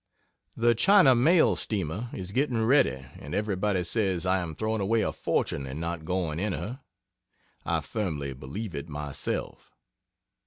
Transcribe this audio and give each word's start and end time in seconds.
The 0.57 0.73
China 0.73 1.13
Mail 1.13 1.55
Steamer 1.55 2.09
is 2.11 2.31
getting 2.31 2.63
ready 2.65 3.05
and 3.19 3.35
everybody 3.35 3.83
says 3.83 4.25
I 4.25 4.39
am 4.39 4.55
throwing 4.55 4.81
away 4.81 5.01
a 5.03 5.11
fortune 5.11 5.67
in 5.67 5.79
not 5.79 6.05
going 6.05 6.39
in 6.39 6.53
her. 6.53 6.81
I 7.67 7.81
firmly 7.81 8.33
believe 8.33 8.73
it 8.73 8.89
myself. 8.89 9.75